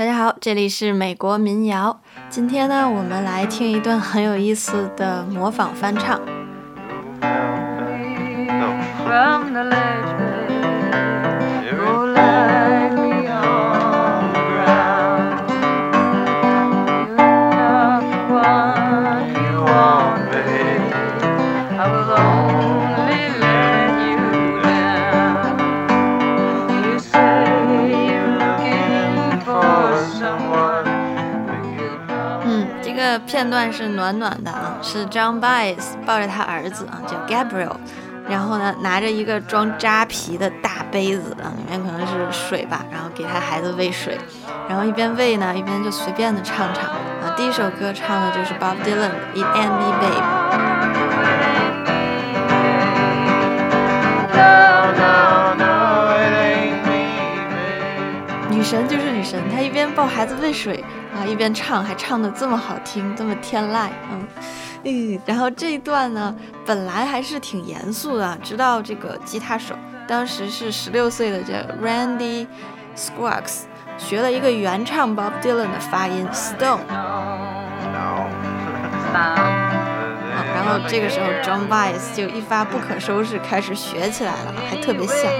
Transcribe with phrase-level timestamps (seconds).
[0.00, 2.00] 大家好，这里是美国民谣。
[2.30, 6.18] 今天呢，我们来听一段很有意思的模仿翻唱。
[9.04, 9.52] From
[33.18, 37.76] 片段是暖暖的啊，是 John Baez 抱着他儿子啊，叫 Gabriel，
[38.28, 44.18] 然后呢拿着一个装扎啤的大杯子啊，里面可能是水吧，然后给他孩子喂水，
[44.68, 47.34] 然后一边喂呢，一边就随便的唱唱啊。
[47.36, 50.69] 第一首歌唱的就是 Bob Dylan 的 It Ain't Me Babe。
[58.70, 64.28] 神就是女神，她一边抱孩子喂水啊，一边唱，还唱的这么好听，这么天籁，嗯。
[64.84, 65.20] 嗯。
[65.26, 66.32] 然后这一段呢，
[66.64, 69.74] 本来还是挺严肃的，直到这个吉他手
[70.06, 71.52] 当时是十六岁的这
[71.84, 72.46] Randy
[72.94, 73.62] Squax
[73.98, 79.59] 学了一个原唱 Bob Dylan 的发音 Stone 啊，然
[80.86, 85.30] 这个时候 John Baez 就一发不可收拾，开始学起来了，还特别像。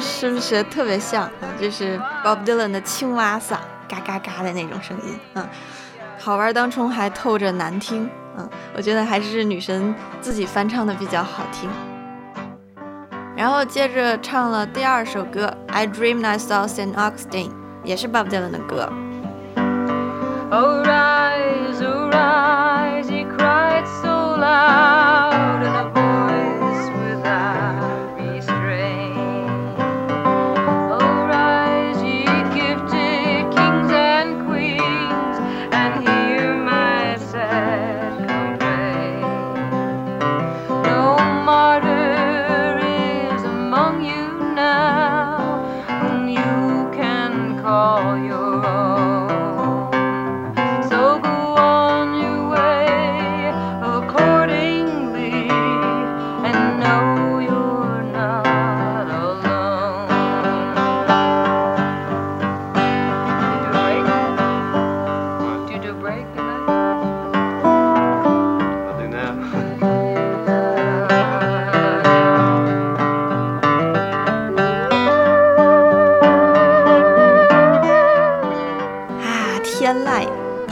[0.00, 1.30] 是不是学特别像啊？
[1.60, 3.56] 就是 Bob Dylan 的青蛙嗓，
[3.88, 5.48] 嘎嘎嘎的那种声音，嗯，
[6.18, 11.70] 好玩当中还透着难听，嗯，我觉得还是女神自己翻唱的比较好听。
[13.36, 16.94] 然后接着唱了第二首歌《I Dreamed I Saw St.
[16.94, 17.48] Augustine》，
[17.82, 18.88] 也是 Bob Dylan 的歌。
[20.50, 24.93] Oh, rise, oh, rise, he cried so loud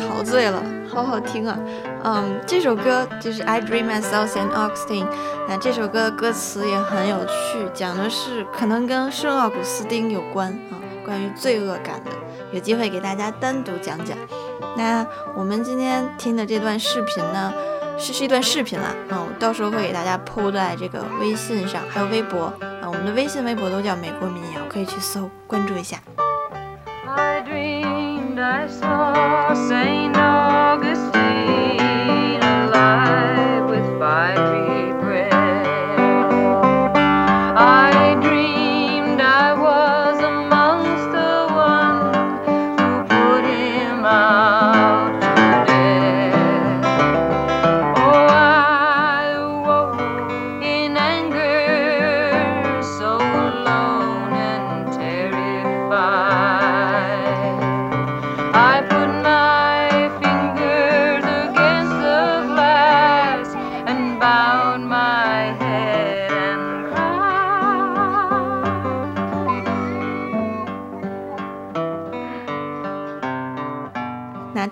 [0.09, 1.59] 陶醉了，好好听啊！
[2.05, 4.51] 嗯，这首歌就是 I Dream I Saw St.
[4.51, 5.07] Augustine。
[5.49, 12.11] 那这首歌的歌词也很有趣，讲的是可能跟圣奥古斯丁有关啊，关于罪恶感的。
[12.53, 14.17] 有机会给大家单独讲讲。
[14.77, 17.53] 那我们今天听的这段视频呢，
[17.99, 22.45] 是是一段视频啦，啊，我到时候会给大家 PO 在这个微信上，还有微博
[22.81, 25.99] 啊，我们的微信、微博都叫美国民谣，可以去搜关注一下。
[27.15, 29.02] I dreamed I saw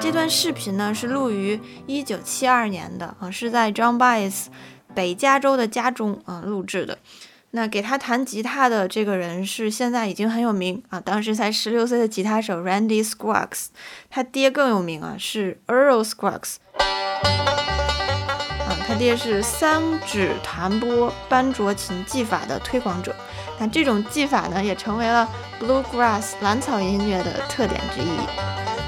[0.00, 4.46] 这段视频呢是录于一九七二年的啊，是在 John Baez
[4.94, 6.98] 北加州的家中啊录制的。
[7.50, 13.66] 那给他弹吉他的这个人是现在已经很有名啊，当时才十六岁的吉他手 Randy Squax，
[14.08, 16.56] 他爹更有名啊，是 Earl Squax。
[16.78, 23.14] 啊，他爹是三指弹拨班卓琴技法的推广者，
[23.58, 25.28] 那这种技法呢，也成为了
[25.60, 28.79] bluegrass 蓝草音乐的特点之一。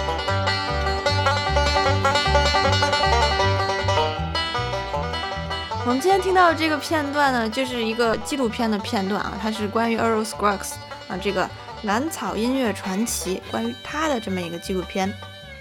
[5.85, 10.75] 我们今天听到这个片段呢，就是一个纪录片的片段啊，它是关于 Earl Scruggs
[11.09, 11.51] 啊这个
[11.83, 15.13] 蓝草音乐传奇，关于他的这么一个纪录片，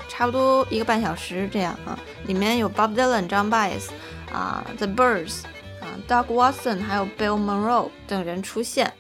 [0.08, 1.98] 差不多一个半小时这样啊，
[2.28, 3.90] 里面有 Bob Dylan、John Baez
[4.32, 5.42] 啊、The Birds
[5.82, 8.94] 啊、Doug Watson 还有 Bill Monroe 等人出现。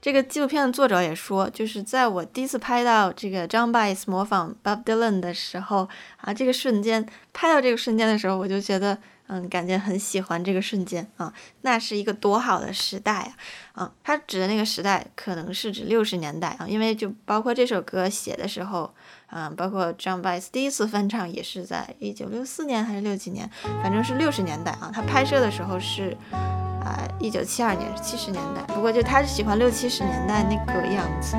[0.00, 5.90] 这个纪录片的作者也说，就是在我第一次拍到这个 John Baez 模仿 Bob Dylan 的时候
[6.22, 8.96] 啊，这个瞬间拍到这个瞬间的时候，我就觉得。
[9.32, 13.84] 嗯，感觉很喜欢这个瞬间啊，那是一个多好的时代啊！
[13.84, 18.92] 啊，他指的那个时代可能是指六十年代啊，因为就包括这首歌写的时候，
[19.30, 23.48] 嗯，包括 John Baez 第一次翻唱也是在一九六四年还是六几年，
[23.84, 24.90] 反正是六十年代啊。
[24.92, 28.62] 他拍摄的时候是啊一九七二年，是七十年代。
[28.74, 31.36] 不过就他是喜欢六七十年代那个样子。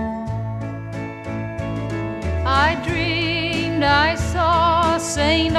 [2.45, 5.51] I dreamed I saw St.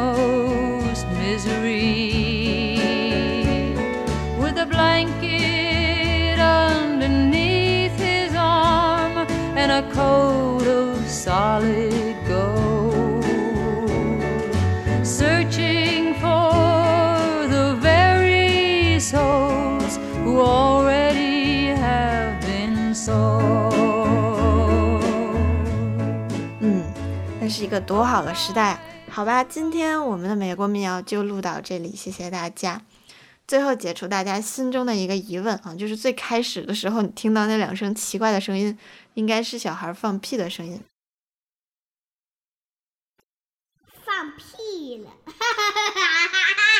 [0.00, 2.78] utmost misery,
[4.38, 13.24] with a blanket underneath his arm and a coat of solid gold
[15.04, 23.44] searching for the very souls who already have been sold.
[26.60, 26.82] 嗯，
[27.40, 28.80] 那是一个多好的时代啊！
[29.13, 32.81] 好吧，今天我们的美国民谣就录到这里，谢谢大家。
[33.45, 38.77] 最后解除大家心中的一个疑问啊，就是最开始的时候你听到那两声奇怪的声音，
[39.15, 40.81] 应该是小孩放屁的声音。
[44.05, 46.70] 放屁了，哈哈哈哈